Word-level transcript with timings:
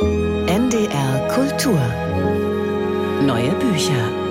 NDR 0.00 1.28
Kultur 1.28 1.80
Neue 3.26 3.50
Bücher 3.54 4.28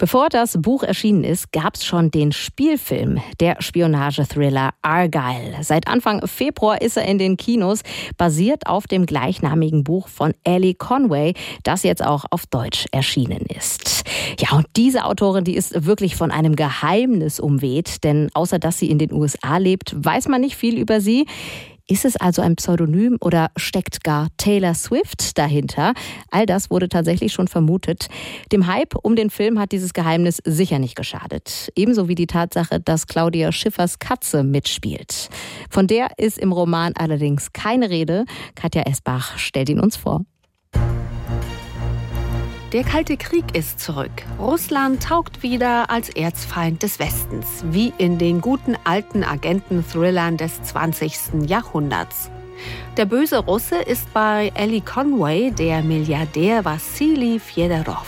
Bevor 0.00 0.30
das 0.30 0.56
Buch 0.58 0.82
erschienen 0.82 1.24
ist, 1.24 1.52
gab 1.52 1.74
es 1.74 1.84
schon 1.84 2.10
den 2.10 2.32
Spielfilm, 2.32 3.20
der 3.38 3.56
Spionage-Thriller 3.60 4.70
Argyle. 4.80 5.58
Seit 5.60 5.88
Anfang 5.88 6.26
Februar 6.26 6.80
ist 6.80 6.96
er 6.96 7.04
in 7.04 7.18
den 7.18 7.36
Kinos, 7.36 7.82
basiert 8.16 8.66
auf 8.66 8.86
dem 8.86 9.04
gleichnamigen 9.04 9.84
Buch 9.84 10.08
von 10.08 10.32
Ellie 10.42 10.72
Conway, 10.72 11.34
das 11.64 11.82
jetzt 11.82 12.02
auch 12.02 12.24
auf 12.30 12.46
Deutsch 12.46 12.86
erschienen 12.92 13.44
ist. 13.54 13.99
Ja, 14.38 14.56
und 14.56 14.66
diese 14.76 15.04
Autorin, 15.04 15.44
die 15.44 15.56
ist 15.56 15.86
wirklich 15.86 16.16
von 16.16 16.30
einem 16.30 16.56
Geheimnis 16.56 17.40
umweht, 17.40 18.04
denn 18.04 18.28
außer 18.34 18.58
dass 18.58 18.78
sie 18.78 18.90
in 18.90 18.98
den 18.98 19.12
USA 19.12 19.58
lebt, 19.58 19.94
weiß 19.96 20.28
man 20.28 20.40
nicht 20.40 20.56
viel 20.56 20.78
über 20.78 21.00
sie. 21.00 21.26
Ist 21.90 22.04
es 22.04 22.16
also 22.16 22.40
ein 22.40 22.54
Pseudonym 22.54 23.16
oder 23.20 23.50
steckt 23.56 24.04
gar 24.04 24.28
Taylor 24.36 24.74
Swift 24.74 25.36
dahinter? 25.36 25.92
All 26.30 26.46
das 26.46 26.70
wurde 26.70 26.88
tatsächlich 26.88 27.32
schon 27.32 27.48
vermutet. 27.48 28.06
Dem 28.52 28.68
Hype 28.68 28.94
um 29.02 29.16
den 29.16 29.28
Film 29.28 29.58
hat 29.58 29.72
dieses 29.72 29.92
Geheimnis 29.92 30.40
sicher 30.44 30.78
nicht 30.78 30.94
geschadet. 30.94 31.72
Ebenso 31.74 32.06
wie 32.06 32.14
die 32.14 32.28
Tatsache, 32.28 32.78
dass 32.78 33.08
Claudia 33.08 33.50
Schiffers 33.50 33.98
Katze 33.98 34.44
mitspielt. 34.44 35.30
Von 35.68 35.88
der 35.88 36.16
ist 36.16 36.38
im 36.38 36.52
Roman 36.52 36.92
allerdings 36.94 37.52
keine 37.52 37.90
Rede. 37.90 38.24
Katja 38.54 38.82
Esbach 38.82 39.36
stellt 39.36 39.68
ihn 39.68 39.80
uns 39.80 39.96
vor. 39.96 40.24
Der 42.72 42.84
Kalte 42.84 43.16
Krieg 43.16 43.56
ist 43.56 43.80
zurück. 43.80 44.12
Russland 44.38 45.02
taugt 45.02 45.42
wieder 45.42 45.90
als 45.90 46.08
Erzfeind 46.08 46.84
des 46.84 47.00
Westens, 47.00 47.64
wie 47.64 47.92
in 47.98 48.16
den 48.16 48.40
guten 48.40 48.76
alten 48.84 49.24
Agenten-Thrillern 49.24 50.36
des 50.36 50.62
20. 50.62 51.48
Jahrhunderts. 51.48 52.30
Der 52.96 53.06
böse 53.06 53.38
Russe 53.38 53.74
ist 53.74 54.14
bei 54.14 54.52
Ellie 54.54 54.82
Conway 54.82 55.50
der 55.50 55.82
Milliardär 55.82 56.64
Wassili 56.64 57.40
Fjederov. 57.40 58.06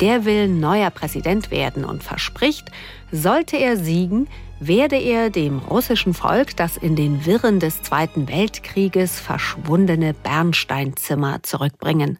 Der 0.00 0.24
will 0.24 0.48
neuer 0.48 0.88
Präsident 0.88 1.50
werden 1.50 1.84
und 1.84 2.02
verspricht, 2.02 2.70
sollte 3.10 3.58
er 3.58 3.76
siegen, 3.76 4.26
werde 4.58 4.96
er 4.96 5.28
dem 5.28 5.58
russischen 5.58 6.14
Volk 6.14 6.56
das 6.56 6.78
in 6.78 6.96
den 6.96 7.26
Wirren 7.26 7.60
des 7.60 7.82
Zweiten 7.82 8.26
Weltkrieges 8.26 9.20
verschwundene 9.20 10.14
Bernsteinzimmer 10.14 11.42
zurückbringen. 11.42 12.18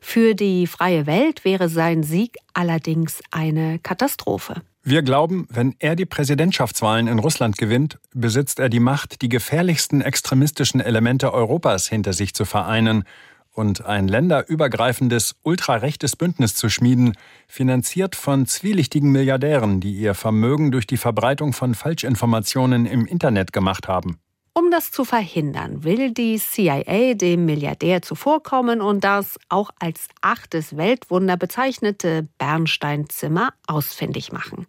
Für 0.00 0.34
die 0.34 0.66
freie 0.66 1.06
Welt 1.06 1.44
wäre 1.44 1.68
sein 1.68 2.02
Sieg 2.02 2.36
allerdings 2.54 3.20
eine 3.30 3.78
Katastrophe. 3.78 4.62
Wir 4.84 5.02
glauben, 5.02 5.46
wenn 5.48 5.76
er 5.78 5.94
die 5.94 6.06
Präsidentschaftswahlen 6.06 7.06
in 7.06 7.20
Russland 7.20 7.56
gewinnt, 7.56 8.00
besitzt 8.12 8.58
er 8.58 8.68
die 8.68 8.80
Macht, 8.80 9.22
die 9.22 9.28
gefährlichsten 9.28 10.00
extremistischen 10.00 10.80
Elemente 10.80 11.32
Europas 11.32 11.88
hinter 11.88 12.12
sich 12.12 12.34
zu 12.34 12.44
vereinen 12.44 13.04
und 13.52 13.84
ein 13.84 14.08
länderübergreifendes 14.08 15.36
ultrarechtes 15.42 16.16
Bündnis 16.16 16.54
zu 16.56 16.68
schmieden, 16.68 17.16
finanziert 17.46 18.16
von 18.16 18.46
zwielichtigen 18.46 19.12
Milliardären, 19.12 19.80
die 19.80 19.92
ihr 19.92 20.14
Vermögen 20.14 20.72
durch 20.72 20.86
die 20.86 20.96
Verbreitung 20.96 21.52
von 21.52 21.74
Falschinformationen 21.74 22.86
im 22.86 23.06
Internet 23.06 23.52
gemacht 23.52 23.88
haben. 23.88 24.18
Um 24.54 24.70
das 24.70 24.90
zu 24.90 25.06
verhindern, 25.06 25.82
will 25.82 26.12
die 26.12 26.38
CIA 26.38 27.14
dem 27.14 27.46
Milliardär 27.46 28.02
zuvorkommen 28.02 28.82
und 28.82 29.02
das 29.02 29.38
auch 29.48 29.70
als 29.78 30.08
achtes 30.20 30.76
Weltwunder 30.76 31.38
bezeichnete 31.38 32.28
Bernsteinzimmer 32.36 33.54
ausfindig 33.66 34.30
machen. 34.30 34.66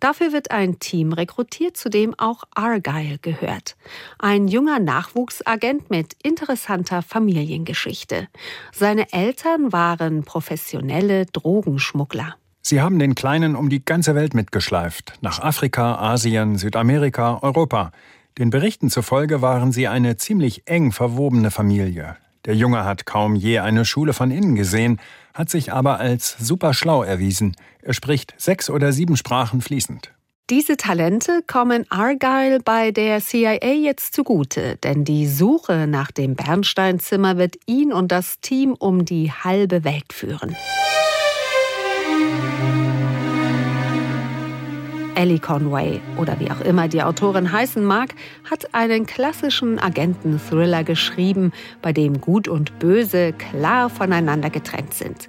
Dafür 0.00 0.32
wird 0.32 0.50
ein 0.50 0.80
Team 0.80 1.14
rekrutiert, 1.14 1.78
zu 1.78 1.88
dem 1.88 2.12
auch 2.18 2.44
Argyle 2.54 3.18
gehört. 3.18 3.76
Ein 4.18 4.48
junger 4.48 4.80
Nachwuchsagent 4.80 5.88
mit 5.88 6.14
interessanter 6.22 7.00
Familiengeschichte. 7.00 8.28
Seine 8.72 9.12
Eltern 9.14 9.72
waren 9.72 10.24
professionelle 10.24 11.24
Drogenschmuggler. 11.24 12.36
Sie 12.60 12.80
haben 12.80 12.98
den 12.98 13.14
Kleinen 13.14 13.54
um 13.54 13.68
die 13.68 13.84
ganze 13.84 14.14
Welt 14.16 14.34
mitgeschleift. 14.34 15.12
Nach 15.20 15.38
Afrika, 15.38 15.94
Asien, 15.94 16.58
Südamerika, 16.58 17.38
Europa. 17.40 17.92
Den 18.38 18.50
Berichten 18.50 18.90
zufolge 18.90 19.40
waren 19.40 19.72
sie 19.72 19.88
eine 19.88 20.18
ziemlich 20.18 20.64
eng 20.66 20.92
verwobene 20.92 21.50
Familie. 21.50 22.18
Der 22.44 22.54
Junge 22.54 22.84
hat 22.84 23.06
kaum 23.06 23.34
je 23.34 23.60
eine 23.60 23.86
Schule 23.86 24.12
von 24.12 24.30
innen 24.30 24.54
gesehen, 24.56 25.00
hat 25.32 25.48
sich 25.48 25.72
aber 25.72 26.00
als 26.00 26.36
super 26.38 26.74
schlau 26.74 27.02
erwiesen. 27.02 27.56
Er 27.80 27.94
spricht 27.94 28.34
sechs 28.36 28.68
oder 28.68 28.92
sieben 28.92 29.16
Sprachen 29.16 29.62
fließend. 29.62 30.12
Diese 30.50 30.76
Talente 30.76 31.40
kommen 31.46 31.86
Argyle 31.88 32.60
bei 32.62 32.92
der 32.92 33.20
CIA 33.20 33.72
jetzt 33.72 34.14
zugute, 34.14 34.76
denn 34.76 35.04
die 35.04 35.26
Suche 35.26 35.86
nach 35.88 36.12
dem 36.12 36.36
Bernsteinzimmer 36.36 37.38
wird 37.38 37.56
ihn 37.64 37.90
und 37.92 38.12
das 38.12 38.38
Team 38.40 38.74
um 38.78 39.06
die 39.06 39.32
halbe 39.32 39.82
Welt 39.82 40.12
führen. 40.12 40.54
Ellie 45.16 45.38
Conway 45.38 46.00
oder 46.16 46.38
wie 46.38 46.50
auch 46.50 46.60
immer 46.60 46.88
die 46.88 47.02
Autorin 47.02 47.50
heißen 47.50 47.84
mag, 47.84 48.14
hat 48.48 48.74
einen 48.74 49.06
klassischen 49.06 49.78
Agenten-Thriller 49.78 50.84
geschrieben, 50.84 51.52
bei 51.82 51.92
dem 51.92 52.20
Gut 52.20 52.46
und 52.46 52.78
Böse 52.78 53.32
klar 53.32 53.90
voneinander 53.90 54.50
getrennt 54.50 54.94
sind. 54.94 55.28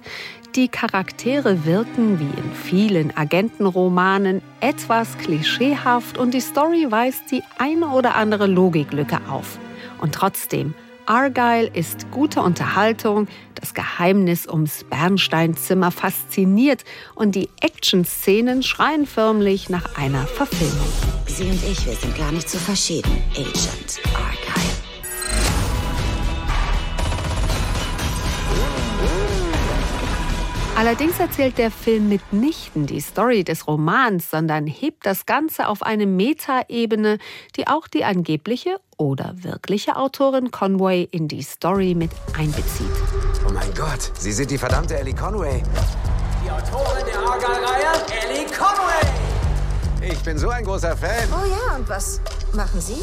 Die 0.54 0.68
Charaktere 0.68 1.64
wirken 1.64 2.18
wie 2.20 2.40
in 2.40 2.52
vielen 2.52 3.16
Agentenromanen 3.16 4.42
etwas 4.60 5.16
klischeehaft 5.18 6.18
und 6.18 6.34
die 6.34 6.40
Story 6.40 6.86
weist 6.88 7.30
die 7.30 7.42
eine 7.58 7.88
oder 7.88 8.14
andere 8.14 8.46
Logiklücke 8.46 9.20
auf. 9.28 9.58
Und 10.00 10.14
trotzdem 10.14 10.74
Argyle 11.08 11.68
ist 11.72 12.10
gute 12.10 12.42
Unterhaltung, 12.42 13.28
das 13.54 13.72
Geheimnis 13.72 14.46
ums 14.46 14.84
Bernsteinzimmer 14.84 15.90
fasziniert 15.90 16.84
und 17.14 17.34
die 17.34 17.48
Action-Szenen 17.62 18.62
schreien 18.62 19.06
förmlich 19.06 19.70
nach 19.70 19.96
einer 19.96 20.26
Verfilmung. 20.26 20.92
Sie 21.26 21.44
und 21.44 21.62
ich, 21.64 21.86
wir 21.86 21.94
sind 21.94 22.14
gar 22.16 22.30
nicht 22.30 22.50
so 22.50 22.58
verschieden, 22.58 23.22
Agent 23.34 24.00
Argyle. 24.14 24.47
Allerdings 30.78 31.18
erzählt 31.18 31.58
der 31.58 31.72
Film 31.72 32.08
mitnichten 32.08 32.86
die 32.86 33.00
Story 33.00 33.42
des 33.42 33.66
Romans, 33.66 34.30
sondern 34.30 34.68
hebt 34.68 35.06
das 35.06 35.26
Ganze 35.26 35.66
auf 35.66 35.82
eine 35.82 36.06
Metaebene, 36.06 37.18
die 37.56 37.66
auch 37.66 37.88
die 37.88 38.04
angebliche 38.04 38.78
oder 38.96 39.34
wirkliche 39.42 39.96
Autorin 39.96 40.52
Conway 40.52 41.08
in 41.10 41.26
die 41.26 41.42
Story 41.42 41.96
mit 41.96 42.12
einbezieht. 42.38 42.86
Oh 43.44 43.52
mein 43.52 43.74
Gott, 43.74 44.12
Sie 44.16 44.30
sind 44.30 44.52
die 44.52 44.56
verdammte 44.56 44.96
Ellie 44.96 45.16
Conway. 45.16 45.64
Die 46.44 46.48
Autorin 46.48 47.04
der 47.06 47.18
Argyle-Reihe, 47.18 48.30
Ellie 48.30 48.46
Conway. 48.46 50.12
Ich 50.12 50.22
bin 50.22 50.38
so 50.38 50.48
ein 50.48 50.62
großer 50.62 50.96
Fan. 50.96 51.28
Oh 51.32 51.44
ja, 51.44 51.74
und 51.74 51.88
was 51.88 52.20
machen 52.52 52.80
Sie? 52.80 53.02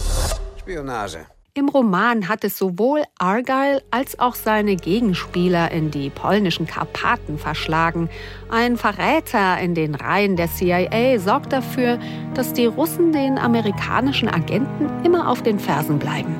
Spionage. 0.61 1.25
Im 1.57 1.69
Roman 1.69 2.27
hat 2.27 2.43
es 2.43 2.57
sowohl 2.57 3.03
Argyle 3.17 3.81
als 3.89 4.19
auch 4.19 4.35
seine 4.35 4.75
Gegenspieler 4.75 5.71
in 5.71 5.89
die 5.89 6.09
polnischen 6.09 6.67
Karpaten 6.67 7.37
verschlagen. 7.37 8.09
Ein 8.51 8.75
Verräter 8.75 9.57
in 9.61 9.73
den 9.73 9.95
Reihen 9.95 10.35
der 10.35 10.49
CIA 10.49 11.17
sorgt 11.17 11.53
dafür, 11.53 11.97
dass 12.33 12.51
die 12.51 12.65
Russen 12.65 13.13
den 13.13 13.37
amerikanischen 13.37 14.27
Agenten 14.27 14.89
immer 15.05 15.29
auf 15.29 15.43
den 15.43 15.57
Fersen 15.57 15.97
bleiben. 15.97 16.35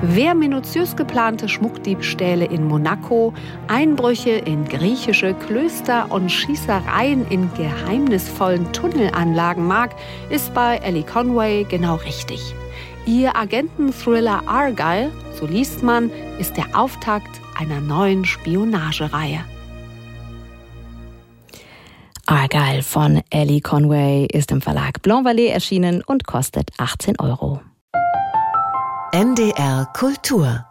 Wer 0.00 0.34
minutiös 0.34 0.96
geplante 0.96 1.46
Schmuckdiebstähle 1.46 2.46
in 2.46 2.66
Monaco, 2.66 3.34
Einbrüche 3.68 4.30
in 4.30 4.64
griechische 4.64 5.34
Klöster 5.34 6.10
und 6.10 6.32
Schießereien 6.32 7.26
in 7.28 7.52
geheimnisvollen 7.52 8.72
Tunnelanlagen 8.72 9.66
mag, 9.66 9.94
ist 10.30 10.54
bei 10.54 10.78
Ellie 10.78 11.04
Conway 11.04 11.64
genau 11.64 11.96
richtig. 11.96 12.54
Ihr 13.06 13.36
Agenten-Thriller 13.36 14.48
Argyle, 14.48 15.12
so 15.38 15.46
liest 15.46 15.84
man, 15.84 16.10
ist 16.40 16.56
der 16.56 16.76
Auftakt 16.76 17.40
einer 17.56 17.80
neuen 17.80 18.24
Spionagereihe. 18.24 19.44
Argyle 22.26 22.82
von 22.82 23.22
Ellie 23.30 23.60
Conway 23.60 24.26
ist 24.26 24.50
im 24.50 24.60
Verlag 24.60 25.02
Blanc 25.02 25.24
Vallée 25.24 25.50
erschienen 25.50 26.02
und 26.02 26.26
kostet 26.26 26.70
18 26.78 27.20
Euro. 27.20 27.60
NDR 29.12 29.86
Kultur 29.94 30.65